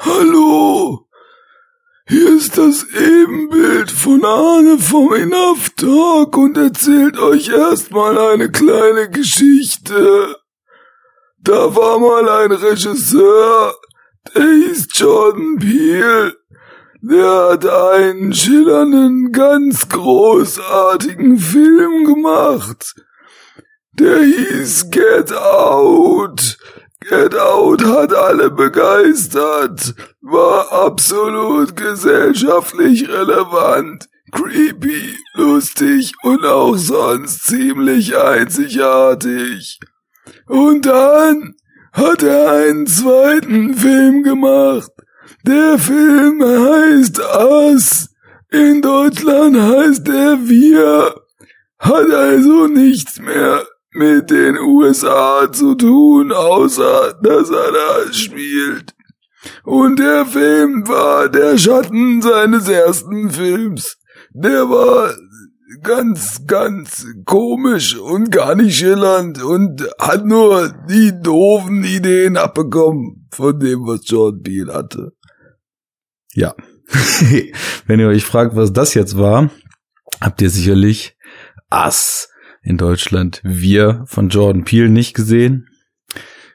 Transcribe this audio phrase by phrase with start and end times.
[0.00, 1.08] Hallo,
[2.06, 9.10] hier ist das Ebenbild von Arne vom Enough Talk und erzählt euch erstmal eine kleine
[9.10, 10.36] Geschichte.
[11.40, 13.74] Da war mal ein Regisseur,
[14.32, 16.36] der hieß Jordan Peele.
[17.00, 22.94] Der hat einen schillernden, ganz großartigen Film gemacht.
[23.94, 26.56] Der hieß Get Out.
[27.00, 38.16] Get Out hat alle begeistert, war absolut gesellschaftlich relevant, creepy, lustig und auch sonst ziemlich
[38.16, 39.78] einzigartig.
[40.46, 41.54] Und dann
[41.92, 44.90] hat er einen zweiten Film gemacht.
[45.46, 48.08] Der Film heißt Us.
[48.50, 51.14] In Deutschland heißt er Wir.
[51.78, 53.64] Hat also nichts mehr
[53.98, 58.94] mit den USA zu tun, außer dass er da spielt.
[59.64, 63.98] Und der Film war der Schatten seines ersten Films.
[64.32, 65.14] Der war
[65.82, 73.58] ganz, ganz komisch und gar nicht schillernd und hat nur die doofen Ideen abbekommen von
[73.58, 75.12] dem, was John Beale hatte.
[76.34, 76.54] Ja.
[77.86, 79.50] Wenn ihr euch fragt, was das jetzt war,
[80.20, 81.16] habt ihr sicherlich
[81.68, 82.28] Ass
[82.68, 85.70] in Deutschland Wir von Jordan Peele nicht gesehen.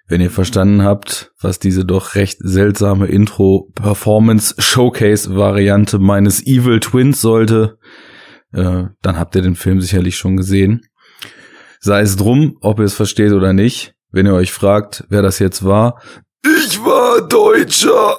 [0.08, 7.80] Wenn ihr verstanden habt, was diese doch recht seltsame Intro-Performance-Showcase-Variante meines Evil Twins sollte,
[8.52, 10.86] äh, dann habt ihr den Film sicherlich schon gesehen.
[11.80, 13.95] Sei es drum, ob ihr es versteht oder nicht.
[14.11, 16.00] Wenn ihr euch fragt, wer das jetzt war,
[16.45, 18.17] ich war Deutscher.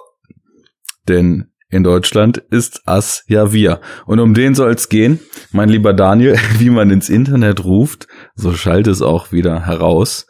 [1.06, 3.80] Denn in Deutschland ist Ass ja wir.
[4.06, 5.19] Und um den soll es gehen,
[5.50, 10.27] mein lieber Daniel, wie man ins Internet ruft, so schallt es auch wieder heraus.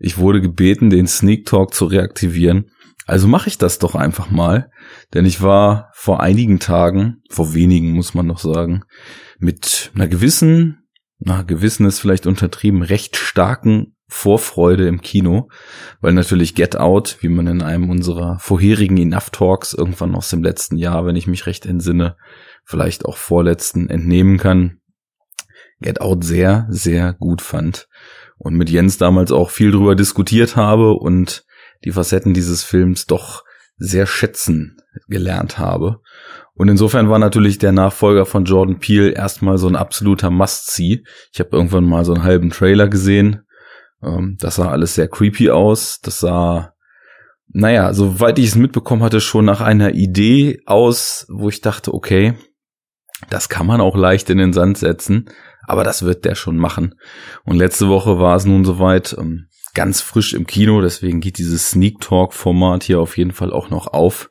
[0.00, 2.70] Ich wurde gebeten, den Sneak Talk zu reaktivieren.
[3.06, 4.70] Also mache ich das doch einfach mal,
[5.14, 8.82] denn ich war vor einigen Tagen, vor wenigen muss man noch sagen,
[9.38, 15.48] mit einer gewissen, na gewissen ist vielleicht untertrieben, recht starken Vorfreude im Kino,
[16.00, 20.42] weil natürlich Get Out, wie man in einem unserer vorherigen Enough Talks irgendwann aus dem
[20.42, 22.16] letzten Jahr, wenn ich mich recht entsinne,
[22.64, 24.80] vielleicht auch vorletzten entnehmen kann,
[25.80, 27.88] Get Out sehr, sehr gut fand
[28.38, 31.44] und mit Jens damals auch viel drüber diskutiert habe und
[31.84, 33.44] die Facetten dieses Films doch
[33.76, 36.00] sehr schätzen gelernt habe.
[36.54, 41.04] Und insofern war natürlich der Nachfolger von Jordan Peele erstmal so ein absoluter Must-See.
[41.32, 43.42] Ich habe irgendwann mal so einen halben Trailer gesehen,
[44.02, 46.00] ähm, das sah alles sehr creepy aus.
[46.00, 46.74] Das sah,
[47.48, 52.34] naja, soweit ich es mitbekommen hatte, schon nach einer Idee aus, wo ich dachte, okay,
[53.30, 55.28] das kann man auch leicht in den Sand setzen,
[55.66, 56.94] aber das wird der schon machen.
[57.44, 61.70] Und letzte Woche war es nun soweit, ähm, ganz frisch im Kino, deswegen geht dieses
[61.70, 64.30] Sneak Talk Format hier auf jeden Fall auch noch auf.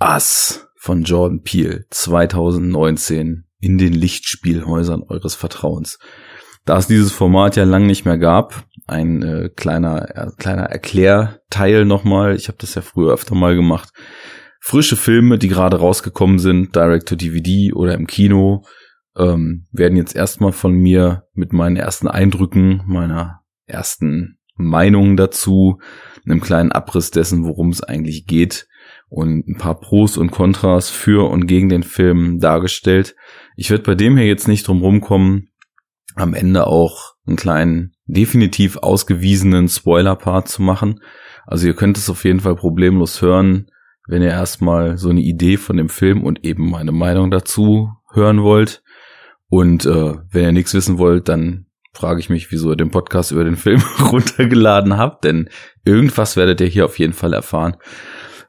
[0.00, 5.98] Us von Jordan Peele 2019 in den Lichtspielhäusern eures Vertrauens.
[6.64, 11.84] Da es dieses Format ja lang nicht mehr gab, ein äh, kleiner äh, kleiner Erklärteil
[11.84, 12.36] nochmal.
[12.36, 13.90] Ich habe das ja früher öfter mal gemacht.
[14.60, 18.64] Frische Filme, die gerade rausgekommen sind, direct to DVD oder im Kino,
[19.16, 25.80] ähm, werden jetzt erstmal von mir mit meinen ersten Eindrücken, meiner ersten Meinung dazu,
[26.24, 28.68] einem kleinen Abriss dessen, worum es eigentlich geht
[29.08, 33.14] und ein paar Pros und Kontras für und gegen den Film dargestellt.
[33.56, 35.50] Ich werde bei dem hier jetzt nicht drum rumkommen,
[36.14, 41.00] am Ende auch einen kleinen, definitiv ausgewiesenen Spoiler-Part zu machen.
[41.46, 43.70] Also ihr könnt es auf jeden Fall problemlos hören,
[44.08, 48.42] wenn ihr erstmal so eine Idee von dem Film und eben meine Meinung dazu hören
[48.42, 48.82] wollt.
[49.48, 53.32] Und äh, wenn ihr nichts wissen wollt, dann frage ich mich, wieso ihr den Podcast
[53.32, 55.48] über den Film runtergeladen habt, denn
[55.84, 57.76] irgendwas werdet ihr hier auf jeden Fall erfahren.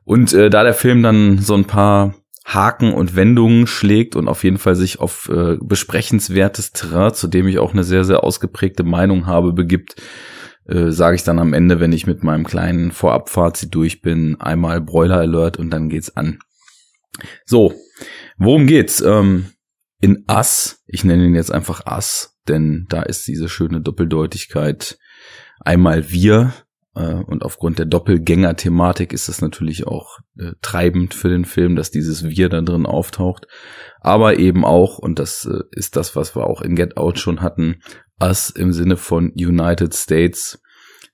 [0.05, 2.15] Und äh, da der Film dann so ein paar
[2.45, 7.47] Haken und Wendungen schlägt und auf jeden Fall sich auf äh, besprechenswertes Terrain, zu dem
[7.47, 9.95] ich auch eine sehr, sehr ausgeprägte Meinung habe, begibt,
[10.65, 14.81] äh, sage ich dann am Ende, wenn ich mit meinem kleinen Vorabfazit durch bin, einmal
[14.81, 16.39] Broiler Alert und dann geht's an.
[17.45, 17.73] So,
[18.37, 19.01] worum geht's?
[19.01, 19.47] Ähm,
[20.01, 24.97] in Ass, ich nenne ihn jetzt einfach Ass, denn da ist diese schöne Doppeldeutigkeit
[25.61, 26.53] einmal wir,
[27.01, 32.23] und aufgrund der Doppelgänger-Thematik ist es natürlich auch äh, treibend für den Film, dass dieses
[32.23, 33.47] Wir da drin auftaucht.
[33.99, 37.41] Aber eben auch, und das äh, ist das, was wir auch in Get Out schon
[37.41, 37.81] hatten,
[38.21, 40.61] Us im Sinne von United States.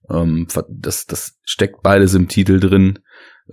[0.09, 2.99] Ähm, das, das steckt beides im Titel drin,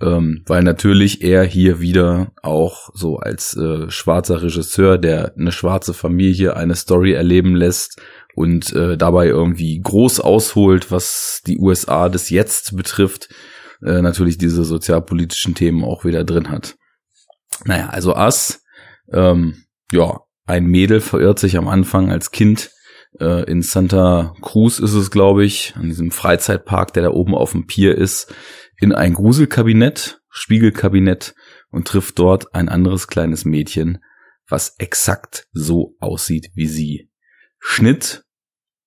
[0.01, 5.93] ähm, weil natürlich er hier wieder auch so als äh, schwarzer Regisseur, der eine schwarze
[5.93, 8.01] Familie eine Story erleben lässt,
[8.37, 13.29] und äh, dabei irgendwie groß ausholt, was die USA des Jetzt betrifft,
[13.83, 16.75] äh, natürlich diese sozialpolitischen Themen auch wieder drin hat.
[17.65, 18.61] Naja, also Ass,
[19.11, 22.69] ähm, ja, ein Mädel verirrt sich am Anfang als Kind
[23.19, 27.53] äh, in Santa Cruz ist es, glaube ich, an diesem Freizeitpark, der da oben auf
[27.53, 28.31] dem Pier ist,
[28.79, 31.33] in ein Gruselkabinett, Spiegelkabinett
[31.71, 33.97] und trifft dort ein anderes kleines Mädchen,
[34.47, 37.09] was exakt so aussieht wie sie.
[37.57, 38.26] Schnitt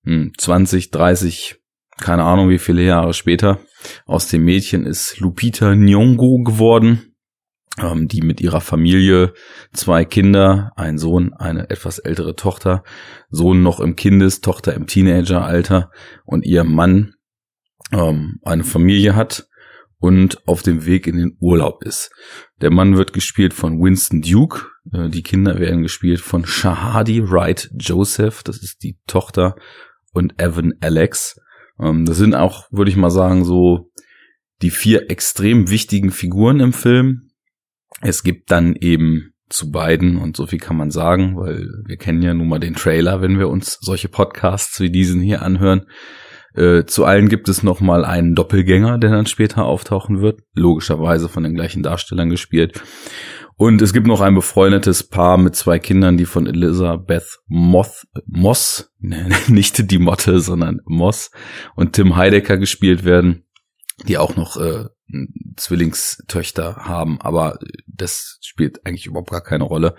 [0.04, 1.56] 20, 30,
[2.00, 3.60] keine Ahnung wie viele Jahre später.
[4.06, 7.14] Aus dem Mädchen ist Lupita Nyong'o geworden,
[7.78, 9.32] ähm, die mit ihrer Familie
[9.72, 12.82] zwei Kinder, ein Sohn, eine etwas ältere Tochter,
[13.30, 15.90] Sohn noch im Kindes, Tochter im Teenageralter
[16.24, 17.14] und ihr Mann
[17.92, 19.48] ähm, eine Familie hat
[19.98, 22.10] und auf dem Weg in den Urlaub ist.
[22.60, 27.70] Der Mann wird gespielt von Winston Duke, äh, die Kinder werden gespielt von Shahadi Wright
[27.78, 29.56] Joseph, das ist die Tochter,
[30.12, 31.40] und Evan Alex.
[31.80, 33.90] Ähm, das sind auch, würde ich mal sagen, so
[34.62, 37.30] die vier extrem wichtigen Figuren im Film.
[38.02, 42.22] Es gibt dann eben zu beiden, und so viel kann man sagen, weil wir kennen
[42.22, 45.86] ja nun mal den Trailer, wenn wir uns solche Podcasts wie diesen hier anhören.
[46.54, 51.28] Äh, zu allen gibt es noch mal einen Doppelgänger, der dann später auftauchen wird, logischerweise
[51.28, 52.82] von den gleichen Darstellern gespielt.
[53.60, 58.90] Und es gibt noch ein befreundetes Paar mit zwei Kindern, die von Elizabeth Moth, Moss,
[59.48, 61.30] nicht die Motte, sondern Moss
[61.76, 63.44] und Tim Heidecker gespielt werden,
[64.08, 64.86] die auch noch äh,
[65.58, 69.94] Zwillingstöchter haben, aber das spielt eigentlich überhaupt gar keine Rolle.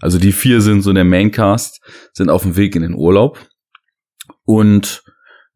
[0.00, 1.80] Also die vier sind so der Maincast,
[2.12, 3.44] sind auf dem Weg in den Urlaub
[4.44, 5.02] und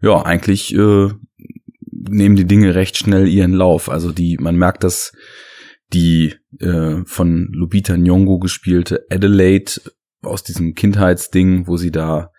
[0.02, 1.08] ja, eigentlich äh,
[1.88, 3.88] nehmen die Dinge recht schnell ihren Lauf.
[3.88, 5.12] Also die, man merkt, dass
[5.92, 9.80] die äh, von Lupita Nyong'o gespielte Adelaide
[10.22, 12.30] aus diesem Kindheitsding, wo sie da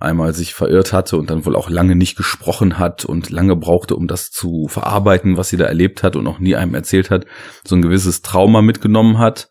[0.00, 3.96] einmal sich verirrt hatte und dann wohl auch lange nicht gesprochen hat und lange brauchte,
[3.96, 7.26] um das zu verarbeiten, was sie da erlebt hat und auch nie einem erzählt hat,
[7.64, 9.48] so ein gewisses Trauma mitgenommen hat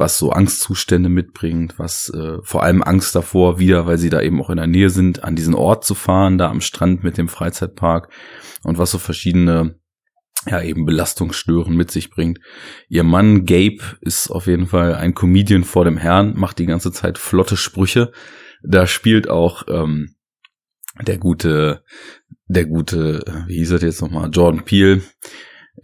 [0.00, 4.40] was so Angstzustände mitbringt, was äh, vor allem Angst davor wieder, weil sie da eben
[4.40, 7.28] auch in der Nähe sind, an diesen Ort zu fahren, da am Strand mit dem
[7.28, 8.08] Freizeitpark
[8.64, 9.78] und was so verschiedene
[10.46, 12.38] ja eben Belastungsstören mit sich bringt.
[12.88, 16.92] Ihr Mann Gabe ist auf jeden Fall ein Comedian vor dem Herrn, macht die ganze
[16.92, 18.12] Zeit flotte Sprüche.
[18.62, 20.14] Da spielt auch ähm,
[21.06, 21.82] der gute,
[22.46, 25.02] der gute, äh, wie hieß er jetzt nochmal, Jordan Peele,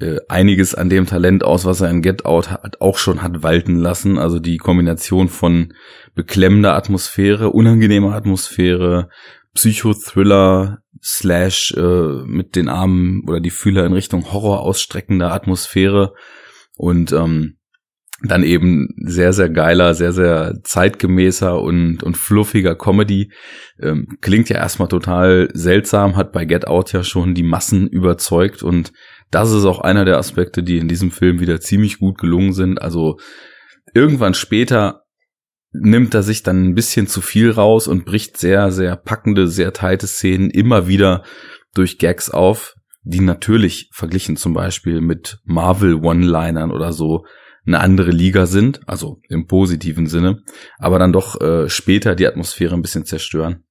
[0.01, 3.43] äh, einiges an dem Talent aus, was er in Get Out hat, auch schon hat
[3.43, 4.19] walten lassen.
[4.19, 5.75] Also die Kombination von
[6.15, 9.09] beklemmender Atmosphäre, unangenehmer Atmosphäre,
[9.57, 16.15] Psychothriller slash äh, mit den Armen oder die Fühler in Richtung Horror ausstreckender Atmosphäre
[16.77, 17.57] und ähm,
[18.23, 23.31] dann eben sehr, sehr geiler, sehr, sehr zeitgemäßer und, und fluffiger Comedy.
[23.81, 28.63] Ähm, klingt ja erstmal total seltsam, hat bei Get Out ja schon die Massen überzeugt
[28.63, 28.93] und
[29.31, 32.81] das ist auch einer der Aspekte, die in diesem Film wieder ziemlich gut gelungen sind.
[32.81, 33.19] Also
[33.93, 35.06] irgendwann später
[35.81, 39.73] nimmt er sich dann ein bisschen zu viel raus und bricht sehr, sehr packende, sehr
[39.73, 41.25] teite Szenen immer wieder
[41.75, 47.25] durch Gags auf, die natürlich verglichen zum Beispiel mit Marvel One-Linern oder so
[47.67, 50.43] eine andere Liga sind, also im positiven Sinne,
[50.79, 53.65] aber dann doch äh, später die Atmosphäre ein bisschen zerstören.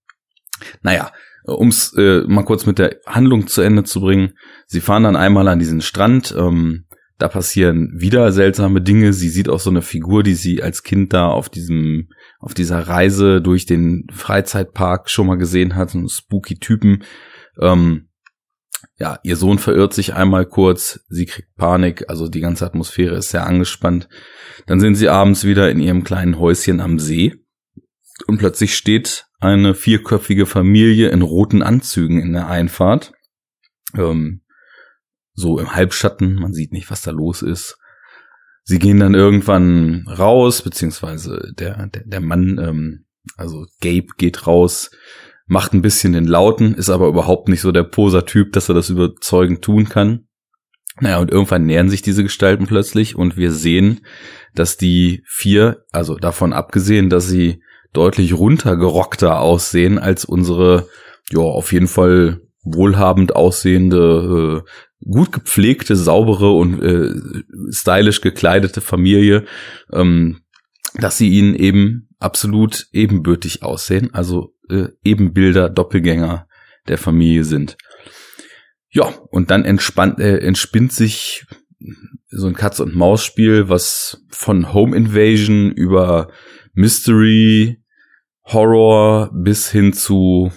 [0.82, 1.12] Naja,
[1.46, 4.34] um es äh, mal kurz mit der Handlung zu Ende zu bringen.
[4.68, 6.34] Sie fahren dann einmal an diesen Strand.
[6.38, 6.86] Ähm,
[7.18, 9.14] da passieren wieder seltsame Dinge.
[9.14, 12.80] Sie sieht auch so eine Figur, die sie als Kind da auf diesem, auf dieser
[12.80, 17.04] Reise durch den Freizeitpark schon mal gesehen hat, so einen spooky Typen.
[17.60, 18.10] Ähm,
[18.98, 23.30] ja, ihr Sohn verirrt sich einmal kurz, sie kriegt Panik, also die ganze Atmosphäre ist
[23.30, 24.08] sehr angespannt.
[24.68, 27.34] Dann sind sie abends wieder in ihrem kleinen Häuschen am See
[28.28, 33.14] und plötzlich steht eine vierköpfige Familie in roten Anzügen in der Einfahrt.
[33.98, 34.42] Ähm,
[35.36, 37.78] so im Halbschatten, man sieht nicht, was da los ist.
[38.64, 43.06] Sie gehen dann irgendwann raus, beziehungsweise der, der, der Mann, ähm,
[43.38, 44.90] also Gabe geht raus,
[45.46, 48.90] macht ein bisschen den Lauten, ist aber überhaupt nicht so der Poser-Typ, dass er das
[48.90, 50.28] überzeugend tun kann.
[51.00, 54.06] Naja, und irgendwann nähern sich diese Gestalten plötzlich und wir sehen,
[54.56, 57.62] dass die vier, also davon abgesehen, dass sie
[57.92, 60.88] deutlich runtergerockter aussehen als unsere,
[61.30, 64.70] ja, auf jeden Fall wohlhabend aussehende, äh,
[65.08, 67.14] gut gepflegte, saubere und äh,
[67.72, 69.46] stylisch gekleidete Familie,
[69.94, 70.42] ähm,
[70.96, 76.48] dass sie ihnen eben absolut ebenbürtig aussehen, also äh, Ebenbilder, Doppelgänger
[76.88, 77.78] der Familie sind.
[78.90, 81.46] Ja, und dann entspannt, äh, entspinnt sich
[82.28, 86.32] so ein Katz- und Maus-Spiel, was von Home Invasion über
[86.74, 87.82] Mystery,
[88.46, 90.52] Horror bis hin zu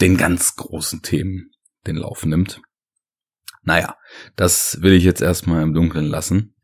[0.00, 1.50] den ganz großen Themen
[1.86, 2.60] den Lauf nimmt.
[3.62, 3.96] Naja,
[4.36, 6.54] das will ich jetzt erstmal im Dunkeln lassen.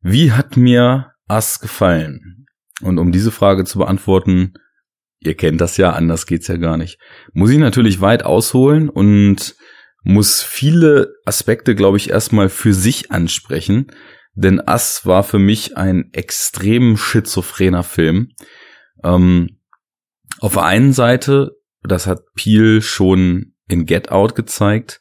[0.00, 2.46] Wie hat mir Ass gefallen?
[2.82, 4.54] Und um diese Frage zu beantworten,
[5.20, 6.98] ihr kennt das ja, anders geht's ja gar nicht,
[7.32, 9.56] muss ich natürlich weit ausholen und
[10.02, 13.86] muss viele Aspekte, glaube ich, erstmal für sich ansprechen.
[14.34, 18.32] Denn Ass war für mich ein extrem schizophrener Film.
[19.02, 19.60] Ähm,
[20.40, 21.52] auf der einen Seite,
[21.84, 25.00] das hat Peel schon in Get Out gezeigt,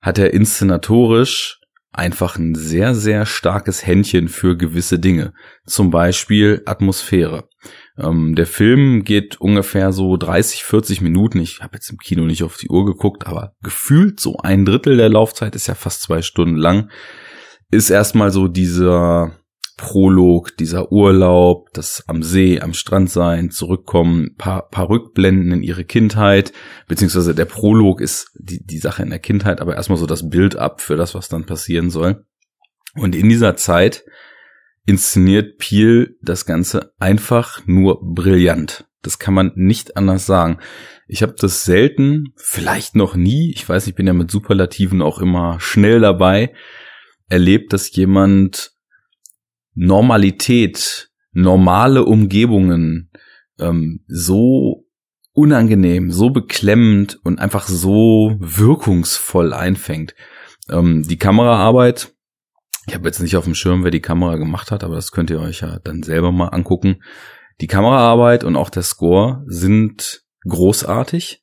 [0.00, 1.60] hat er inszenatorisch
[1.94, 5.32] einfach ein sehr, sehr starkes Händchen für gewisse Dinge.
[5.64, 7.48] Zum Beispiel Atmosphäre.
[7.96, 11.38] Ähm, der Film geht ungefähr so 30, 40 Minuten.
[11.38, 14.96] Ich habe jetzt im Kino nicht auf die Uhr geguckt, aber gefühlt so ein Drittel
[14.96, 16.90] der Laufzeit ist ja fast zwei Stunden lang.
[17.70, 19.38] Ist erstmal so dieser
[19.76, 25.84] Prolog, dieser Urlaub, das am See, am Strand sein, zurückkommen, paar, paar Rückblenden in ihre
[25.84, 26.52] Kindheit,
[26.86, 30.56] beziehungsweise der Prolog ist die, die Sache in der Kindheit, aber erstmal so das Bild
[30.56, 32.24] ab für das, was dann passieren soll.
[32.94, 34.04] Und in dieser Zeit
[34.86, 38.86] inszeniert Peel das Ganze einfach nur brillant.
[39.02, 40.58] Das kann man nicht anders sagen.
[41.06, 45.18] Ich habe das selten, vielleicht noch nie, ich weiß, ich bin ja mit Superlativen auch
[45.18, 46.54] immer schnell dabei,
[47.28, 48.73] erlebt, dass jemand
[49.74, 53.10] Normalität, normale Umgebungen
[53.58, 54.86] ähm, so
[55.32, 60.14] unangenehm, so beklemmend und einfach so wirkungsvoll einfängt.
[60.70, 62.14] Ähm, die Kameraarbeit,
[62.86, 65.30] ich habe jetzt nicht auf dem Schirm, wer die Kamera gemacht hat, aber das könnt
[65.30, 67.02] ihr euch ja dann selber mal angucken.
[67.60, 71.42] Die Kameraarbeit und auch der Score sind großartig.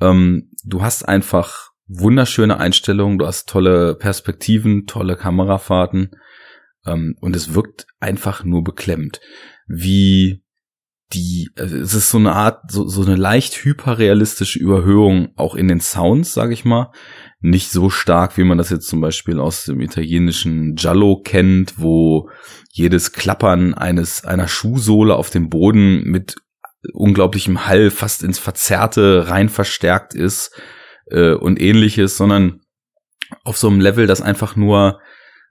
[0.00, 6.10] Ähm, du hast einfach wunderschöne Einstellungen, du hast tolle Perspektiven, tolle Kamerafahrten.
[6.86, 9.20] Ähm, und es wirkt einfach nur beklemmend.
[9.66, 10.42] Wie
[11.12, 15.68] die, also es ist so eine Art, so, so eine leicht hyperrealistische Überhöhung auch in
[15.68, 16.90] den Sounds, sage ich mal.
[17.40, 22.30] Nicht so stark, wie man das jetzt zum Beispiel aus dem italienischen Giallo kennt, wo
[22.70, 26.36] jedes Klappern eines einer Schuhsohle auf dem Boden mit
[26.92, 30.50] unglaublichem Hall fast ins Verzerrte rein verstärkt ist
[31.10, 32.60] äh, und ähnliches, sondern
[33.44, 35.00] auf so einem Level, das einfach nur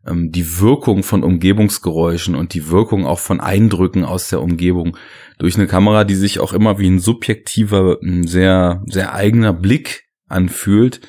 [0.05, 4.97] ähm, die Wirkung von Umgebungsgeräuschen und die Wirkung auch von Eindrücken aus der Umgebung
[5.37, 11.01] durch eine Kamera, die sich auch immer wie ein subjektiver, sehr, sehr eigener Blick anfühlt,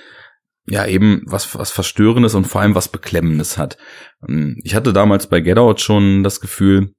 [0.66, 3.78] ja eben was, was Verstörendes und vor allem was Beklemmendes hat.
[4.26, 6.92] Ähm, ich hatte damals bei Get Out schon das Gefühl,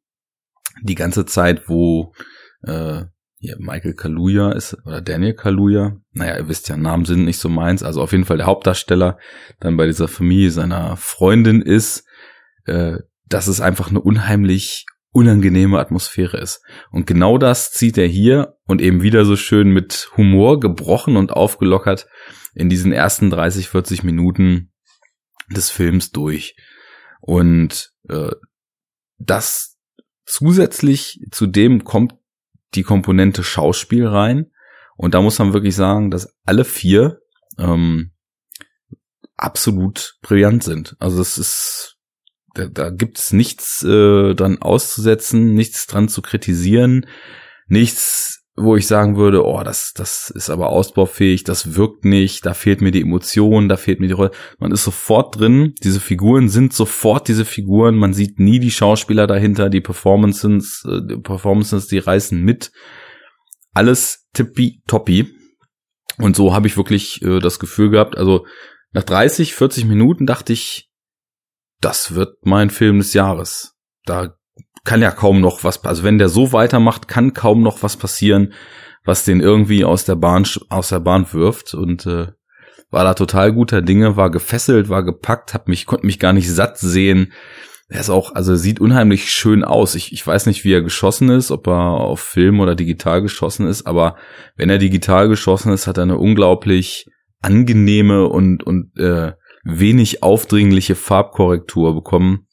[0.81, 2.13] die ganze Zeit, wo
[2.63, 3.03] äh,
[3.43, 7.49] hier Michael Kaluja ist, oder Daniel Kaluja, naja, ihr wisst ja, Namen sind nicht so
[7.49, 9.19] meins, also auf jeden Fall der Hauptdarsteller
[9.59, 12.07] dann bei dieser Familie seiner Freundin ist,
[12.65, 16.63] äh, dass es einfach eine unheimlich unangenehme Atmosphäre ist.
[16.89, 21.33] Und genau das zieht er hier und eben wieder so schön mit Humor gebrochen und
[21.33, 22.07] aufgelockert
[22.55, 24.71] in diesen ersten 30, 40 Minuten
[25.51, 26.55] des Films durch.
[27.19, 28.31] Und äh,
[29.17, 29.77] das
[30.25, 32.15] zusätzlich zu dem kommt
[32.75, 34.51] die Komponente Schauspiel rein.
[34.95, 37.19] Und da muss man wirklich sagen, dass alle vier
[37.57, 38.11] ähm,
[39.35, 40.95] absolut brillant sind.
[40.99, 41.97] Also es ist,
[42.53, 47.07] da, da gibt es nichts äh, dran auszusetzen, nichts dran zu kritisieren,
[47.67, 52.53] nichts wo ich sagen würde, oh, das, das ist aber ausbaufähig, das wirkt nicht, da
[52.53, 54.31] fehlt mir die Emotion, da fehlt mir die Rolle.
[54.59, 59.25] Man ist sofort drin, diese Figuren sind sofort diese Figuren, man sieht nie die Schauspieler
[59.25, 62.71] dahinter, die Performances, äh, die Performances, die reißen mit.
[63.73, 65.33] Alles tippi toppi.
[66.19, 68.45] Und so habe ich wirklich äh, das Gefühl gehabt, also
[68.91, 70.91] nach 30, 40 Minuten dachte ich,
[71.81, 73.75] das wird mein Film des Jahres.
[74.05, 74.37] Da
[74.85, 78.53] kann ja kaum noch was, also wenn der so weitermacht, kann kaum noch was passieren,
[79.05, 82.27] was den irgendwie aus der Bahn, aus der Bahn wirft und äh,
[82.89, 86.49] war da total guter Dinge, war gefesselt, war gepackt, hab mich, konnte mich gar nicht
[86.49, 87.33] satt sehen.
[87.89, 89.95] Er ist auch, also sieht unheimlich schön aus.
[89.95, 93.67] Ich, ich weiß nicht, wie er geschossen ist, ob er auf Film oder digital geschossen
[93.67, 94.15] ist, aber
[94.55, 97.07] wenn er digital geschossen ist, hat er eine unglaublich
[97.41, 102.47] angenehme und, und äh, wenig aufdringliche Farbkorrektur bekommen.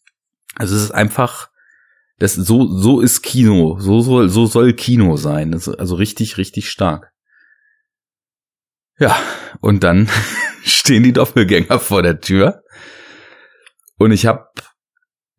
[0.57, 1.50] Also es ist einfach
[2.21, 3.79] das, so, so ist Kino.
[3.81, 5.55] So soll, so soll Kino sein.
[5.55, 7.13] also richtig, richtig stark.
[8.99, 9.19] Ja,
[9.61, 10.09] und dann
[10.63, 12.63] stehen die Doppelgänger vor der Tür.
[13.97, 14.45] Und ich habe,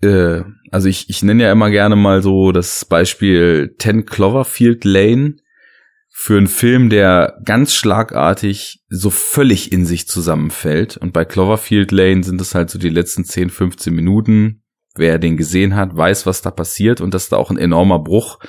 [0.02, 5.36] äh, also ich, ich nenne ja immer gerne mal so das Beispiel Ten Cloverfield Lane
[6.10, 10.98] für einen Film, der ganz schlagartig so völlig in sich zusammenfällt.
[10.98, 14.61] Und bei Cloverfield Lane sind es halt so die letzten 10, 15 Minuten,
[14.96, 18.40] wer den gesehen hat, weiß, was da passiert und dass da auch ein enormer Bruch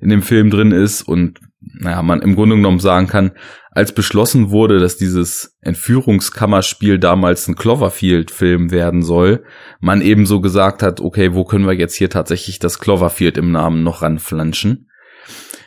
[0.00, 3.32] in dem Film drin ist und naja, man im Grunde genommen sagen kann,
[3.70, 9.44] als beschlossen wurde, dass dieses Entführungskammerspiel damals ein Cloverfield-Film werden soll,
[9.80, 13.52] man eben so gesagt hat, okay, wo können wir jetzt hier tatsächlich das Cloverfield im
[13.52, 14.90] Namen noch ranflanschen?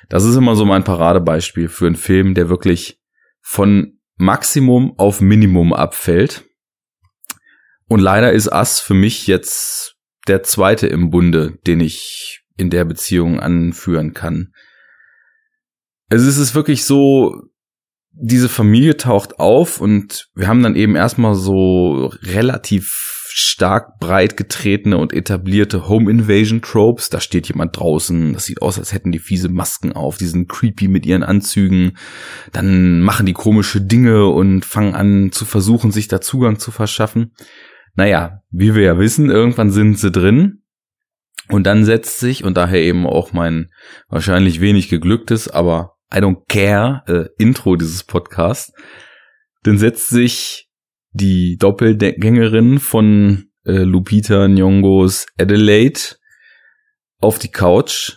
[0.10, 3.00] Das ist immer so mein Paradebeispiel für einen Film, der wirklich
[3.42, 6.46] von Maximum auf Minimum abfällt.
[7.88, 9.99] Und leider ist Ass für mich jetzt
[10.30, 14.54] der zweite im Bunde, den ich in der Beziehung anführen kann.
[16.10, 17.50] Es ist wirklich so,
[18.12, 24.98] diese Familie taucht auf und wir haben dann eben erstmal so relativ stark breit getretene
[24.98, 27.10] und etablierte Home Invasion Tropes.
[27.10, 30.50] Da steht jemand draußen, das sieht aus, als hätten die fiese Masken auf, die sind
[30.50, 31.98] creepy mit ihren Anzügen.
[32.52, 37.32] Dann machen die komische Dinge und fangen an zu versuchen, sich da Zugang zu verschaffen.
[38.00, 40.64] Naja, wie wir ja wissen, irgendwann sind sie drin.
[41.50, 43.74] Und dann setzt sich, und daher eben auch mein
[44.08, 48.72] wahrscheinlich wenig geglücktes, aber I don't care äh, Intro dieses Podcasts,
[49.64, 50.70] dann setzt sich
[51.12, 56.00] die Doppelgängerin von äh, Lupita Nyongos Adelaide
[57.18, 58.14] auf die Couch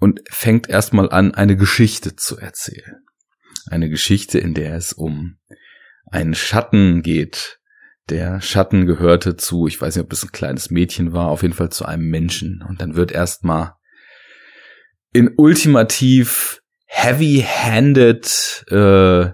[0.00, 3.04] und fängt erstmal an, eine Geschichte zu erzählen.
[3.66, 5.36] Eine Geschichte, in der es um
[6.10, 7.58] einen Schatten geht.
[8.08, 11.54] Der Schatten gehörte zu, ich weiß nicht, ob es ein kleines Mädchen war, auf jeden
[11.54, 12.64] Fall zu einem Menschen.
[12.66, 13.74] Und dann wird erstmal
[15.12, 19.30] in ultimativ heavy-handed äh,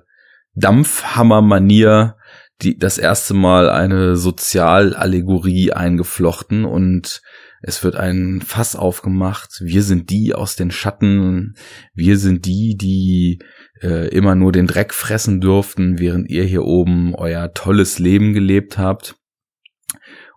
[0.55, 2.17] Dampfhammer-Manier
[2.63, 7.21] die das erste Mal eine Sozialallegorie eingeflochten und
[7.65, 9.61] es wird ein Fass aufgemacht.
[9.63, 11.55] Wir sind die aus den Schatten.
[11.95, 13.39] Wir sind die, die
[13.81, 18.79] äh, immer nur den Dreck fressen durften, während ihr hier oben euer tolles Leben gelebt
[18.79, 19.15] habt.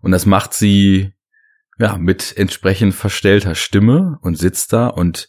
[0.01, 1.13] Und das macht sie
[1.79, 5.27] ja mit entsprechend verstellter Stimme und sitzt da und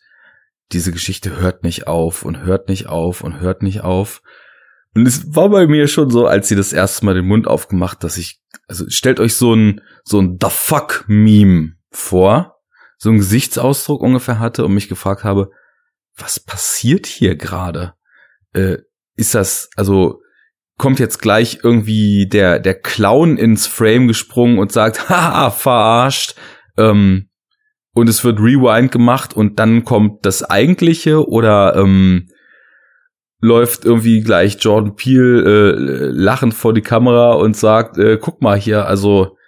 [0.73, 4.21] diese Geschichte hört nicht auf und hört nicht auf und hört nicht auf.
[4.95, 8.05] Und es war bei mir schon so, als sie das erste Mal den Mund aufgemacht,
[8.05, 12.57] dass ich, also stellt euch so ein, so ein The Fuck Meme vor,
[12.99, 15.51] so ein Gesichtsausdruck ungefähr hatte und mich gefragt habe,
[16.17, 17.95] was passiert hier gerade?
[18.53, 18.79] Äh,
[19.17, 20.21] ist das, also,
[20.79, 26.37] kommt jetzt gleich irgendwie der, der Clown ins Frame gesprungen und sagt, haha, verarscht,
[26.77, 27.29] ähm,
[27.97, 32.29] und es wird Rewind gemacht und dann kommt das eigentliche oder ähm,
[33.41, 38.59] läuft irgendwie gleich Jordan Peele äh, lachend vor die Kamera und sagt, äh, guck mal
[38.59, 39.39] hier, also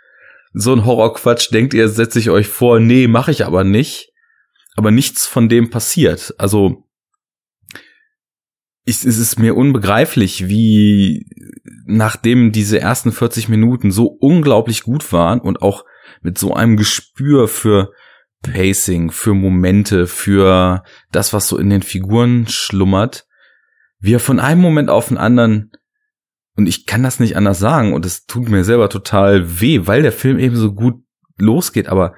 [0.52, 4.12] so ein Horrorquatsch, denkt ihr, setze ich euch vor, nee, mache ich aber nicht.
[4.76, 6.34] Aber nichts von dem passiert.
[6.38, 6.84] Also
[8.84, 11.26] ich, es ist mir unbegreiflich, wie
[11.84, 15.84] nachdem diese ersten 40 Minuten so unglaublich gut waren und auch
[16.22, 17.90] mit so einem Gespür für
[18.42, 23.26] Pacing, für Momente, für das, was so in den Figuren schlummert,
[23.98, 25.72] wie er von einem Moment auf den anderen
[26.58, 27.94] und ich kann das nicht anders sagen.
[27.94, 30.96] Und es tut mir selber total weh, weil der Film eben so gut
[31.38, 32.14] losgeht, aber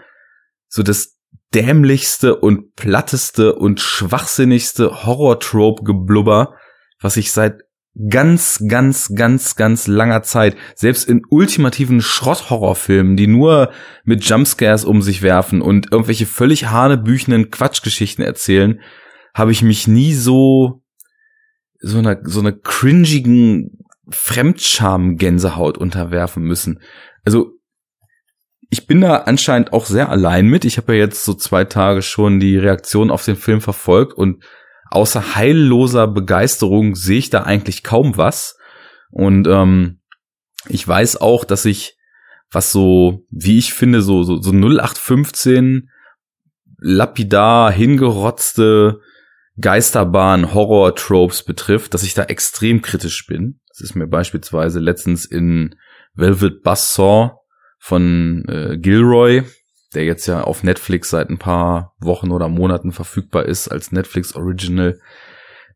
[0.66, 1.18] so das
[1.52, 6.54] dämlichste und platteste und schwachsinnigste Horror-Trope-Geblubber,
[7.00, 7.58] was ich seit
[8.08, 13.70] ganz, ganz, ganz, ganz langer Zeit, selbst in ultimativen Schrott-Horrorfilmen, die nur
[14.04, 18.80] mit Jumpscares um sich werfen und irgendwelche völlig hanebüchenden Quatschgeschichten erzählen,
[19.34, 20.82] habe ich mich nie so
[21.82, 23.79] so einer so einer cringigen
[24.10, 26.80] Fremdscham-Gänsehaut unterwerfen müssen.
[27.24, 27.52] Also
[28.70, 30.64] ich bin da anscheinend auch sehr allein mit.
[30.64, 34.44] Ich habe ja jetzt so zwei Tage schon die Reaktion auf den Film verfolgt und
[34.90, 38.56] außer heilloser Begeisterung sehe ich da eigentlich kaum was.
[39.10, 40.00] Und ähm,
[40.68, 41.96] ich weiß auch, dass ich,
[42.50, 45.90] was so, wie ich finde, so, so, so 0815
[46.78, 49.00] lapidar hingerotzte
[49.60, 53.59] Geisterbahn Horror-Tropes betrifft, dass ich da extrem kritisch bin.
[53.80, 55.74] Das ist mir beispielsweise letztens in
[56.14, 57.38] Velvet Buzzsaw
[57.78, 59.42] von äh, Gilroy,
[59.94, 64.34] der jetzt ja auf Netflix seit ein paar Wochen oder Monaten verfügbar ist als Netflix
[64.34, 65.00] Original.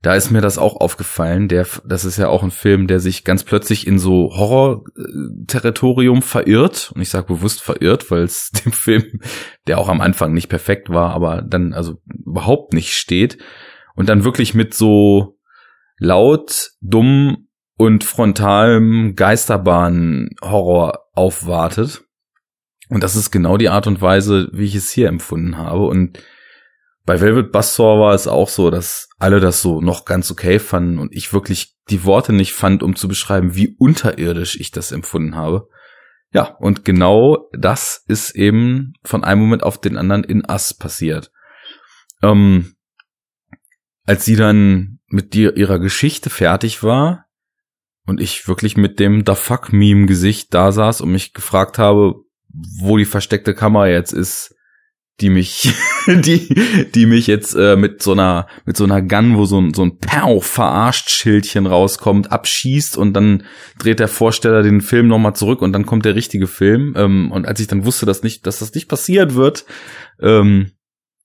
[0.03, 1.49] Da ist mir das auch aufgefallen.
[1.49, 6.93] Der, das ist ja auch ein Film, der sich ganz plötzlich in so Horror-Territorium verirrt.
[6.95, 9.21] Und ich sage bewusst verirrt, weil es dem Film,
[9.67, 13.39] der auch am Anfang nicht perfekt war, aber dann also überhaupt nicht steht.
[13.95, 15.39] Und dann wirklich mit so
[15.99, 17.44] laut, dumm
[17.77, 22.05] und frontalem Geisterbahn-Horror aufwartet.
[22.89, 25.87] Und das ist genau die Art und Weise, wie ich es hier empfunden habe.
[25.87, 26.23] Und
[27.05, 30.99] bei Velvet Buzzsaw war es auch so, dass alle das so noch ganz okay fanden
[30.99, 35.35] und ich wirklich die Worte nicht fand, um zu beschreiben, wie unterirdisch ich das empfunden
[35.35, 35.69] habe.
[36.33, 41.31] Ja, und genau das ist eben von einem Moment auf den anderen in Ass passiert.
[42.23, 42.75] Ähm,
[44.07, 47.24] als sie dann mit dir ihrer Geschichte fertig war
[48.07, 52.15] und ich wirklich mit dem The Fuck Meme Gesicht da saß und mich gefragt habe,
[52.81, 54.55] wo die versteckte Kamera jetzt ist,
[55.21, 55.73] die mich,
[56.07, 59.73] die, die mich jetzt äh, mit so einer, mit so einer Gun, wo so ein,
[59.73, 63.45] so ein Pow verarscht Schildchen rauskommt, abschießt und dann
[63.79, 66.95] dreht der Vorsteller den Film nochmal zurück und dann kommt der richtige Film.
[66.97, 69.65] Ähm, und als ich dann wusste, dass nicht, dass das nicht passiert wird,
[70.21, 70.73] ähm,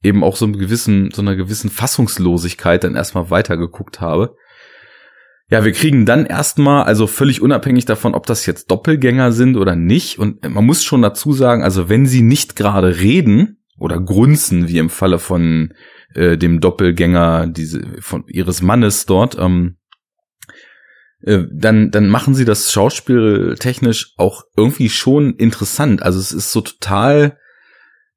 [0.03, 4.35] eben auch so einem gewissen, so einer gewissen Fassungslosigkeit dann erstmal weitergeguckt habe.
[5.51, 9.75] Ja, wir kriegen dann erstmal, also völlig unabhängig davon, ob das jetzt Doppelgänger sind oder
[9.75, 10.19] nicht.
[10.19, 14.77] Und man muss schon dazu sagen, also wenn sie nicht gerade reden oder grunzen, wie
[14.77, 15.73] im Falle von
[16.13, 19.77] äh, dem Doppelgänger diese, von ihres Mannes dort, ähm,
[21.21, 26.03] äh, dann, dann machen sie das schauspieltechnisch auch irgendwie schon interessant.
[26.03, 27.39] Also es ist so total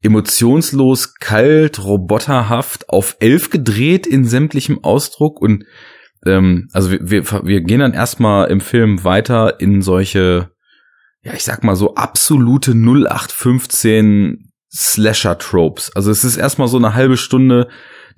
[0.03, 5.65] emotionslos, kalt, roboterhaft, auf elf gedreht in sämtlichem Ausdruck und
[6.27, 10.51] ähm, also wir, wir, wir gehen dann erstmal im Film weiter in solche,
[11.23, 15.95] ja, ich sag mal so absolute 0815 Slasher-Tropes.
[15.95, 17.69] Also es ist erstmal so eine halbe Stunde,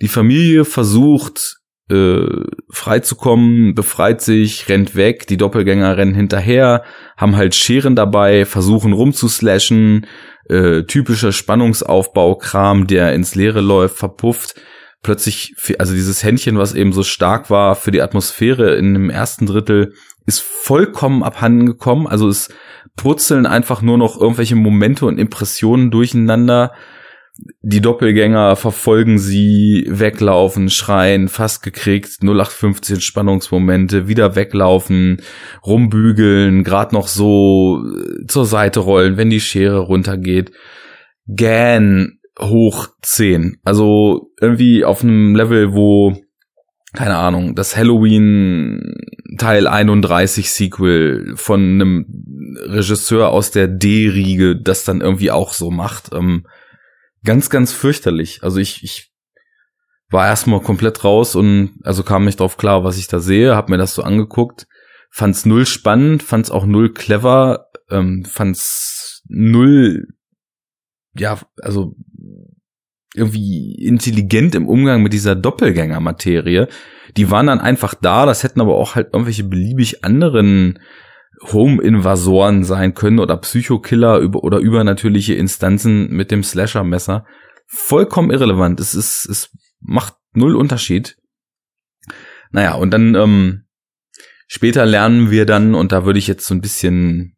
[0.00, 1.56] die Familie versucht,
[1.90, 2.26] äh,
[2.70, 6.84] freizukommen, befreit sich, rennt weg, die Doppelgänger rennen hinterher,
[7.16, 10.06] haben halt Scheren dabei, versuchen rumzuslashen,
[10.48, 14.54] äh, typischer Spannungsaufbau-Kram, der ins Leere läuft, verpufft
[15.04, 19.46] plötzlich, also dieses Händchen, was eben so stark war für die Atmosphäre in dem ersten
[19.46, 19.94] Drittel,
[20.26, 22.08] ist vollkommen abhanden gekommen.
[22.08, 22.48] Also es
[22.96, 26.72] purzeln einfach nur noch irgendwelche Momente und Impressionen durcheinander.
[27.62, 35.20] Die Doppelgänger verfolgen sie, weglaufen, schreien, fast gekriegt, 0815 Spannungsmomente, wieder weglaufen,
[35.66, 40.52] rumbügeln, gerade noch so äh, zur Seite rollen, wenn die Schere runtergeht.
[41.26, 43.58] Gähn, hoch 10.
[43.64, 46.16] Also irgendwie auf einem Level, wo,
[46.92, 48.94] keine Ahnung, das Halloween
[49.38, 52.06] Teil 31 Sequel von einem
[52.66, 56.12] Regisseur aus der D-Riege das dann irgendwie auch so macht.
[56.12, 56.46] Ähm,
[57.24, 58.42] ganz, ganz fürchterlich.
[58.42, 59.12] Also ich, ich
[60.10, 63.68] war erstmal komplett raus und also kam nicht drauf klar, was ich da sehe, hab
[63.68, 64.66] mir das so angeguckt,
[65.10, 70.06] fand's null spannend, fand's auch null clever, ähm, fand's null
[71.16, 71.94] ja, also
[73.14, 76.68] irgendwie intelligent im Umgang mit dieser Doppelgänger-Materie.
[77.16, 80.80] Die waren dann einfach da, das hätten aber auch halt irgendwelche beliebig anderen
[81.52, 87.24] Home-Invasoren sein können oder Psychokiller oder übernatürliche Instanzen mit dem Slasher-Messer.
[87.66, 88.80] Vollkommen irrelevant.
[88.80, 89.50] Es ist, es
[89.80, 91.16] macht null Unterschied.
[92.50, 93.64] Naja, und dann ähm,
[94.46, 97.36] später lernen wir dann, und da würde ich jetzt so ein bisschen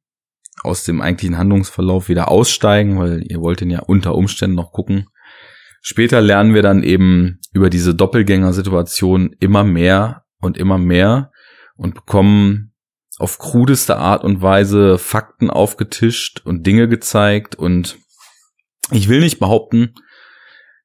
[0.63, 5.07] aus dem eigentlichen Handlungsverlauf wieder aussteigen, weil ihr wollt ihn ja unter Umständen noch gucken.
[5.89, 11.31] Später lernen wir dann eben über diese Doppelgänger-Situation immer mehr und immer mehr
[11.77, 12.73] und bekommen
[13.19, 17.55] auf krudeste Art und Weise Fakten aufgetischt und Dinge gezeigt.
[17.55, 17.99] Und
[18.91, 19.95] ich will nicht behaupten,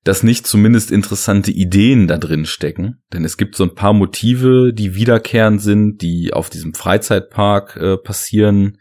[0.03, 4.71] dass nicht zumindest interessante Ideen da drin stecken, denn es gibt so ein paar Motive,
[4.71, 8.77] die wiederkehrend sind, die auf diesem Freizeitpark äh, passieren,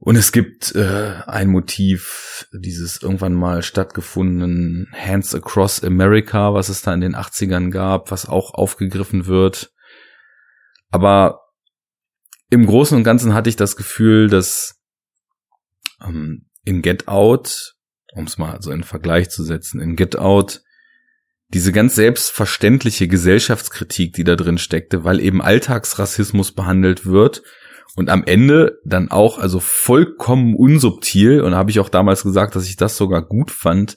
[0.00, 6.82] und es gibt äh, ein Motiv dieses irgendwann mal stattgefundenen Hands Across America, was es
[6.82, 9.72] da in den 80ern gab, was auch aufgegriffen wird.
[10.90, 11.40] Aber
[12.48, 14.80] im Großen und Ganzen hatte ich das Gefühl, dass
[16.02, 17.74] ähm, in Get Out,
[18.14, 20.62] um es mal so in Vergleich zu setzen, in Get Out
[21.48, 27.42] diese ganz selbstverständliche Gesellschaftskritik, die da drin steckte, weil eben Alltagsrassismus behandelt wird
[27.96, 32.68] und am Ende dann auch, also vollkommen unsubtil, und habe ich auch damals gesagt, dass
[32.68, 33.96] ich das sogar gut fand,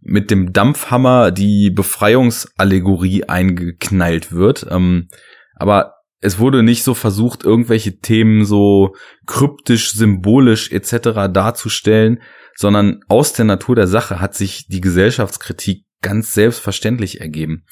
[0.00, 4.66] mit dem Dampfhammer die Befreiungsallegorie eingeknallt wird.
[4.70, 5.08] Ähm,
[5.54, 8.94] aber es wurde nicht so versucht, irgendwelche Themen so
[9.26, 11.30] kryptisch, symbolisch etc.
[11.32, 12.20] darzustellen,
[12.56, 17.64] sondern aus der Natur der Sache hat sich die Gesellschaftskritik ganz selbstverständlich ergeben.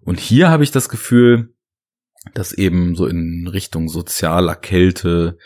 [0.00, 1.54] Und hier habe ich das Gefühl,
[2.34, 5.38] das eben so in Richtung sozialer Kälte,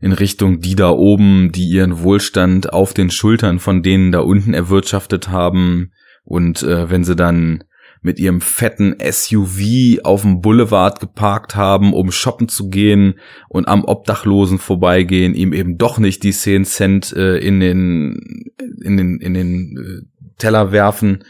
[0.00, 4.54] in Richtung die da oben, die ihren Wohlstand auf den Schultern von denen da unten
[4.54, 5.92] erwirtschaftet haben.
[6.24, 7.64] Und äh, wenn sie dann
[8.04, 13.14] mit ihrem fetten SUV auf dem Boulevard geparkt haben, um shoppen zu gehen
[13.48, 18.98] und am Obdachlosen vorbeigehen, ihm eben doch nicht die 10 Cent äh, in den in
[18.98, 21.24] den in den äh, Teller werfen,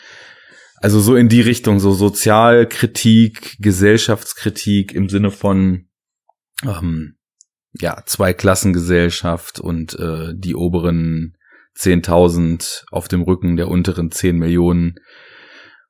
[0.84, 5.86] also so in die Richtung, so Sozialkritik, Gesellschaftskritik im Sinne von
[6.62, 7.16] ähm,
[7.72, 11.38] ja, Zweiklassengesellschaft und äh, die oberen
[11.78, 14.96] 10.000 auf dem Rücken der unteren 10 Millionen.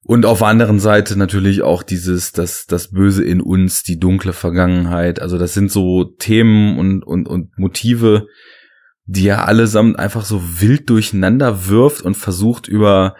[0.04, 4.33] Und auf der anderen Seite natürlich auch dieses, das, das Böse in uns, die dunkle
[4.33, 5.20] Vergangenheit.
[5.20, 8.28] Also das sind so Themen und, und, und Motive,
[9.07, 13.16] die er allesamt einfach so wild durcheinander wirft und versucht über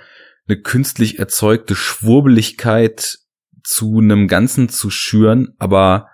[0.47, 3.19] eine künstlich erzeugte Schwurbeligkeit
[3.63, 6.09] zu einem Ganzen zu schüren, aber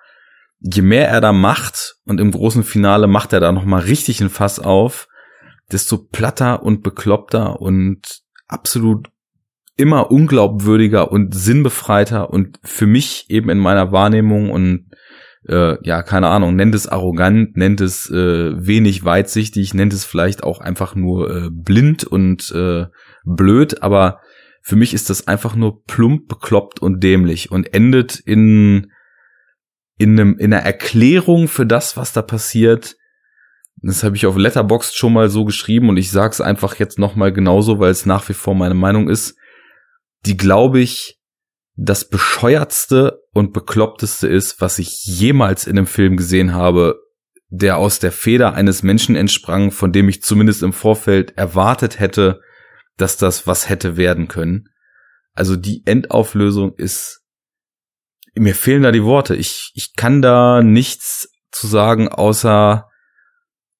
[0.60, 4.20] je mehr er da macht und im großen Finale macht er da noch mal richtig
[4.20, 5.08] ein Fass auf,
[5.72, 9.08] desto platter und bekloppter und absolut
[9.76, 14.89] immer unglaubwürdiger und sinnbefreiter und für mich eben in meiner Wahrnehmung und
[15.48, 20.42] äh, ja, keine Ahnung, nennt es arrogant, nennt es äh, wenig weitsichtig, nennt es vielleicht
[20.42, 22.86] auch einfach nur äh, blind und äh,
[23.24, 24.20] blöd, aber
[24.62, 28.92] für mich ist das einfach nur plump, bekloppt und dämlich und endet in
[29.96, 32.96] in einem in einer Erklärung für das, was da passiert.
[33.82, 37.16] Das habe ich auf Letterboxd schon mal so geschrieben und ich sag's einfach jetzt noch
[37.16, 39.36] mal genauso, weil es nach wie vor meine Meinung ist.
[40.26, 41.19] Die glaube ich
[41.82, 47.00] das bescheuertste und bekloppteste ist, was ich jemals in einem Film gesehen habe,
[47.48, 52.42] der aus der Feder eines Menschen entsprang, von dem ich zumindest im Vorfeld erwartet hätte,
[52.98, 54.68] dass das was hätte werden können.
[55.32, 57.22] Also die Endauflösung ist,
[58.34, 59.34] mir fehlen da die Worte.
[59.34, 62.88] Ich, ich kann da nichts zu sagen, außer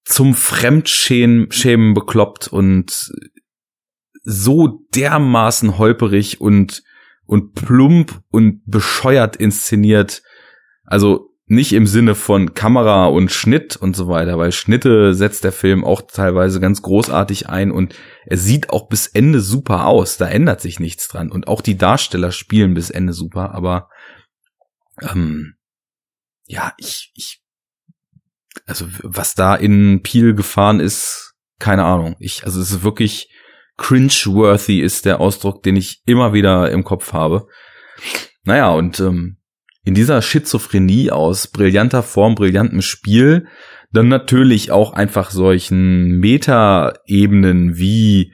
[0.04, 3.12] zum Fremdschämen Schämen bekloppt und
[4.22, 6.82] so dermaßen holperig und
[7.30, 10.22] und plump und bescheuert inszeniert.
[10.84, 15.52] Also nicht im Sinne von Kamera und Schnitt und so weiter, weil Schnitte setzt der
[15.52, 17.94] Film auch teilweise ganz großartig ein und
[18.26, 20.16] er sieht auch bis Ende super aus.
[20.16, 21.30] Da ändert sich nichts dran.
[21.30, 23.88] Und auch die Darsteller spielen bis Ende super, aber
[25.00, 25.54] ähm,
[26.46, 27.42] ja, ich, ich,
[28.66, 32.16] also was da in Peel gefahren ist, keine Ahnung.
[32.18, 33.28] Ich, also es ist wirklich
[33.80, 37.48] cringe-worthy ist der Ausdruck, den ich immer wieder im Kopf habe.
[38.44, 39.38] Naja, und ähm,
[39.82, 43.46] in dieser Schizophrenie aus brillanter Form, brillantem Spiel,
[43.90, 48.32] dann natürlich auch einfach solchen Meta-Ebenen wie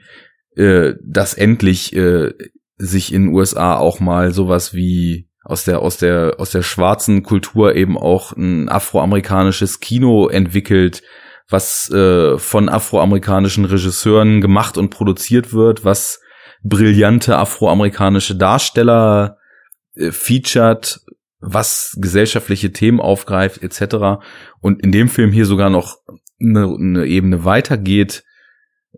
[0.55, 2.33] äh, das endlich äh,
[2.75, 7.73] sich in USA auch mal sowas wie aus der aus der aus der schwarzen Kultur
[7.73, 11.01] eben auch ein afroamerikanisches Kino entwickelt,
[11.49, 16.19] was äh, von afroamerikanischen Regisseuren gemacht und produziert wird, was
[16.63, 19.37] brillante afroamerikanische Darsteller
[19.95, 20.99] äh, featured,
[21.39, 24.19] was gesellschaftliche Themen aufgreift etc.
[24.59, 25.97] Und in dem Film hier sogar noch
[26.39, 28.23] eine, eine Ebene weitergeht.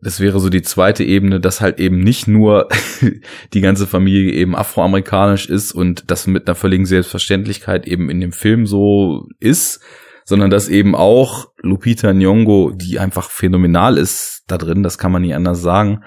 [0.02, 2.70] Das wäre so die zweite Ebene, dass halt eben nicht nur
[3.54, 8.32] die ganze Familie eben afroamerikanisch ist und das mit einer völligen Selbstverständlichkeit eben in dem
[8.32, 9.82] Film so ist,
[10.30, 15.24] sondern dass eben auch Lupita Nyong'o, die einfach phänomenal ist da drin, das kann man
[15.24, 16.04] nie anders sagen,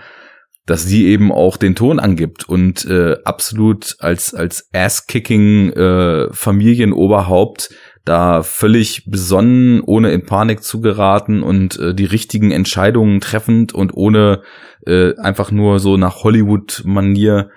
[0.64, 7.70] dass die eben auch den Ton angibt und äh, absolut als als Ass-Kicking äh, Familienoberhaupt
[8.04, 13.92] da völlig besonnen, ohne in Panik zu geraten und äh, die richtigen Entscheidungen treffend und
[13.92, 14.42] ohne
[14.86, 17.50] äh, einfach nur so nach Hollywood-Manier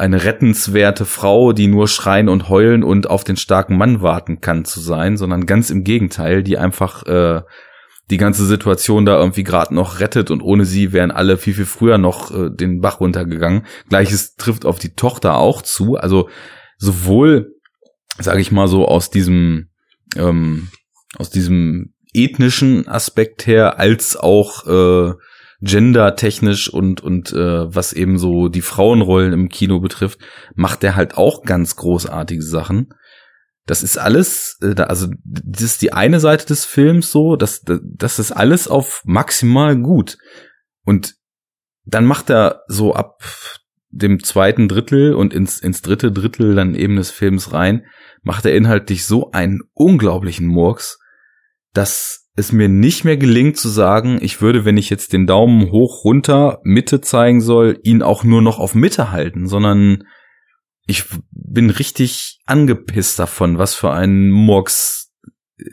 [0.00, 4.64] eine rettenswerte Frau, die nur schreien und heulen und auf den starken Mann warten kann
[4.64, 7.42] zu sein, sondern ganz im Gegenteil, die einfach äh,
[8.10, 11.66] die ganze Situation da irgendwie gerade noch rettet und ohne sie wären alle viel, viel
[11.66, 13.66] früher noch äh, den Bach runtergegangen.
[13.90, 15.96] Gleiches trifft auf die Tochter auch zu.
[15.96, 16.30] Also
[16.78, 17.52] sowohl,
[18.18, 19.68] sage ich mal so, aus diesem,
[20.16, 20.68] ähm,
[21.18, 25.12] aus diesem ethnischen Aspekt her, als auch äh,
[25.60, 30.18] gendertechnisch und und äh, was eben so die Frauenrollen im Kino betrifft,
[30.54, 32.94] macht er halt auch ganz großartige Sachen.
[33.66, 38.18] Das ist alles, äh, also das ist die eine Seite des Films so, das, das
[38.18, 40.16] ist alles auf maximal gut.
[40.84, 41.14] Und
[41.84, 43.22] dann macht er so ab
[43.90, 47.84] dem zweiten Drittel und ins, ins dritte Drittel dann eben des Films rein,
[48.22, 50.98] macht er inhaltlich so einen unglaublichen Murks,
[51.72, 55.70] dass es mir nicht mehr gelingt zu sagen, ich würde, wenn ich jetzt den Daumen
[55.70, 60.04] hoch runter Mitte zeigen soll, ihn auch nur noch auf Mitte halten, sondern
[60.86, 65.12] ich bin richtig angepisst davon, was für ein Murks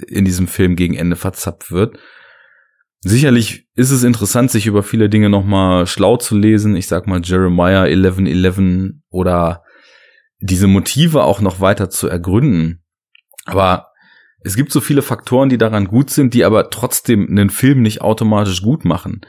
[0.08, 1.98] in diesem Film gegen Ende verzapft wird.
[3.02, 6.76] Sicherlich ist es interessant, sich über viele Dinge nochmal schlau zu lesen.
[6.76, 9.64] Ich sag mal Jeremiah 1111 oder
[10.40, 12.84] diese Motive auch noch weiter zu ergründen.
[13.46, 13.87] Aber
[14.48, 18.02] es gibt so viele Faktoren, die daran gut sind, die aber trotzdem einen Film nicht
[18.02, 19.22] automatisch gut machen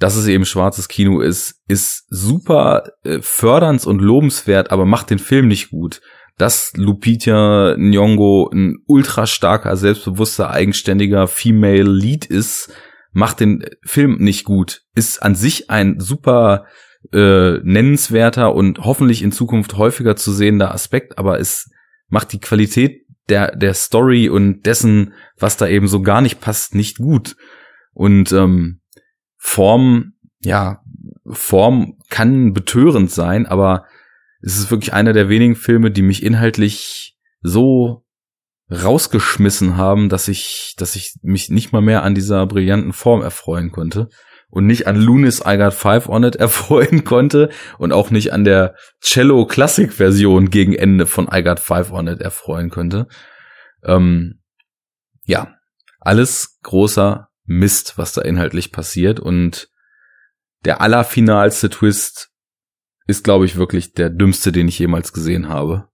[0.00, 5.20] dass es eben schwarzes Kino ist, ist super äh, fördernd und lobenswert, aber macht den
[5.20, 6.00] Film nicht gut.
[6.38, 12.72] Dass Lupita Nyong'o ein ultra starker, selbstbewusster, eigenständiger Female Lead ist,
[13.12, 14.80] macht den Film nicht gut.
[14.94, 16.64] Ist an sich ein super
[17.12, 21.70] äh, nennenswerter und hoffentlich in Zukunft häufiger zu sehender Aspekt, aber es
[22.08, 26.74] macht die Qualität der, der Story und dessen, was da eben so gar nicht passt,
[26.74, 27.36] nicht gut.
[27.92, 28.80] Und ähm,
[29.36, 30.82] Form, ja,
[31.30, 33.86] Form kann betörend sein, aber
[34.42, 38.04] es ist wirklich einer der wenigen Filme, die mich inhaltlich so
[38.70, 43.72] rausgeschmissen haben, dass ich, dass ich mich nicht mal mehr an dieser brillanten Form erfreuen
[43.72, 44.08] konnte
[44.50, 48.44] und nicht an Lunis I Got Five on It erfreuen konnte und auch nicht an
[48.44, 53.06] der Cello Classic Version gegen Ende von I Got Five on It erfreuen konnte.
[53.82, 54.40] Ähm,
[55.24, 55.54] ja,
[56.00, 59.68] alles großer Mist, was da inhaltlich passiert und
[60.64, 62.30] der allerfinalste Twist
[63.06, 65.88] ist, glaube ich, wirklich der dümmste, den ich jemals gesehen habe.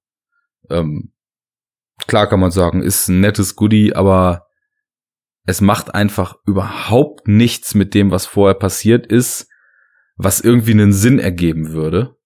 [0.68, 1.12] Ähm,
[2.06, 4.45] klar kann man sagen, ist ein nettes Goodie, aber
[5.46, 9.48] es macht einfach überhaupt nichts mit dem, was vorher passiert ist,
[10.16, 12.16] was irgendwie einen Sinn ergeben würde,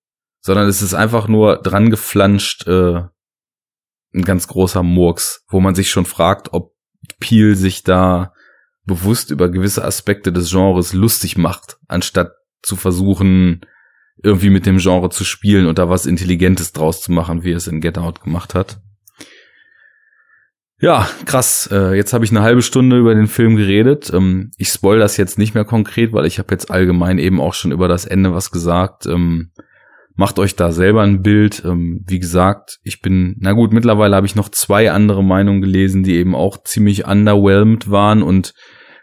[0.40, 3.02] sondern es ist einfach nur dran geflanscht, äh,
[4.12, 6.74] ein ganz großer Murks, wo man sich schon fragt, ob
[7.20, 8.32] Peel sich da
[8.84, 13.60] bewusst über gewisse Aspekte des Genres lustig macht, anstatt zu versuchen,
[14.22, 17.56] irgendwie mit dem Genre zu spielen und da was Intelligentes draus zu machen, wie er
[17.56, 18.80] es in Get Out gemacht hat.
[20.80, 21.68] Ja, krass.
[21.70, 24.10] Äh, jetzt habe ich eine halbe Stunde über den Film geredet.
[24.14, 27.52] Ähm, ich spoil das jetzt nicht mehr konkret, weil ich habe jetzt allgemein eben auch
[27.52, 29.04] schon über das Ende was gesagt.
[29.04, 29.50] Ähm,
[30.14, 31.62] macht euch da selber ein Bild.
[31.66, 36.02] Ähm, wie gesagt, ich bin, na gut, mittlerweile habe ich noch zwei andere Meinungen gelesen,
[36.02, 38.54] die eben auch ziemlich underwhelmed waren und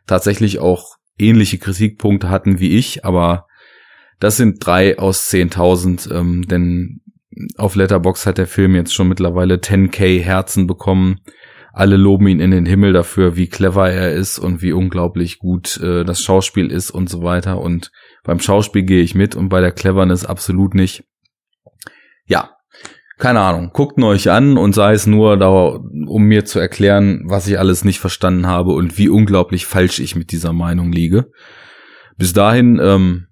[0.08, 3.46] tatsächlich auch ähnliche Kritikpunkte hatten wie ich, aber
[4.20, 7.02] das sind drei aus 10.000, ähm, denn
[7.58, 11.20] auf Letterbox hat der Film jetzt schon mittlerweile 10k Herzen bekommen
[11.78, 15.78] alle loben ihn in den Himmel dafür, wie clever er ist und wie unglaublich gut
[15.78, 17.62] äh, das Schauspiel ist und so weiter.
[17.62, 17.92] Und
[18.24, 21.04] beim Schauspiel gehe ich mit und bei der Cleverness absolut nicht.
[22.26, 22.58] Ja,
[23.20, 23.70] keine Ahnung.
[23.74, 27.86] Guckt euch an und sei es nur da, um mir zu erklären, was ich alles
[27.86, 31.30] nicht verstanden habe und wie unglaublich falsch ich mit dieser Meinung liege.
[32.18, 33.28] Bis dahin ähm,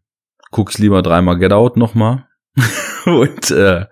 [0.52, 2.28] guck ich lieber dreimal Get Out nochmal.
[3.06, 3.86] und äh,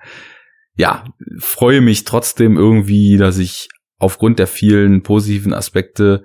[0.76, 1.06] ja,
[1.40, 3.70] freue mich trotzdem irgendwie, dass ich
[4.04, 6.24] aufgrund der vielen positiven Aspekte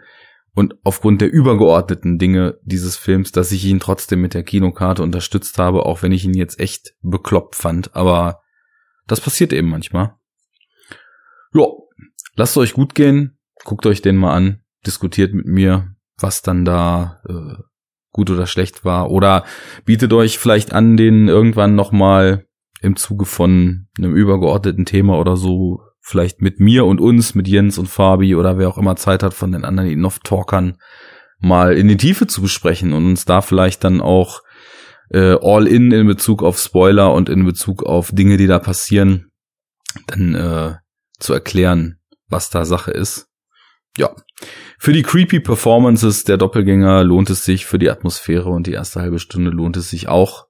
[0.52, 5.58] und aufgrund der übergeordneten Dinge dieses Films, dass ich ihn trotzdem mit der Kinokarte unterstützt
[5.58, 7.94] habe, auch wenn ich ihn jetzt echt bekloppt fand.
[7.94, 8.40] Aber
[9.06, 10.16] das passiert eben manchmal.
[11.54, 11.66] Ja,
[12.34, 17.22] lasst euch gut gehen, guckt euch den mal an, diskutiert mit mir, was dann da
[17.28, 17.62] äh,
[18.10, 19.12] gut oder schlecht war.
[19.12, 19.44] Oder
[19.84, 22.48] bietet euch vielleicht an, den irgendwann nochmal
[22.80, 27.76] im Zuge von einem übergeordneten Thema oder so vielleicht mit mir und uns, mit Jens
[27.76, 30.78] und Fabi oder wer auch immer Zeit hat von den anderen Enough-Talkern
[31.38, 34.40] mal in die Tiefe zu besprechen und uns da vielleicht dann auch
[35.10, 39.30] äh, all in in Bezug auf Spoiler und in Bezug auf Dinge, die da passieren,
[40.06, 40.74] dann äh,
[41.18, 43.26] zu erklären, was da Sache ist.
[43.98, 44.14] Ja.
[44.78, 49.00] Für die creepy Performances der Doppelgänger lohnt es sich, für die Atmosphäre und die erste
[49.00, 50.46] halbe Stunde lohnt es sich auch.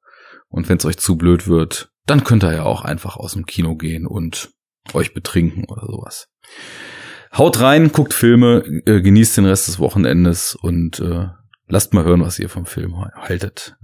[0.49, 3.44] Und wenn es euch zu blöd wird, dann könnt ihr ja auch einfach aus dem
[3.44, 4.51] Kino gehen und
[4.94, 6.29] euch betrinken oder sowas.
[7.37, 11.27] Haut rein, guckt Filme, äh, genießt den Rest des Wochenendes und äh,
[11.66, 13.77] lasst mal hören, was ihr vom Film haltet.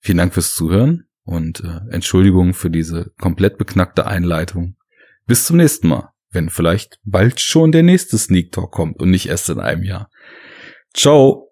[0.00, 4.76] Vielen Dank fürs Zuhören und äh, Entschuldigung für diese komplett beknackte Einleitung.
[5.26, 9.28] Bis zum nächsten Mal, wenn vielleicht bald schon der nächste Sneak Talk kommt und nicht
[9.28, 10.10] erst in einem Jahr.
[10.94, 11.49] Ciao.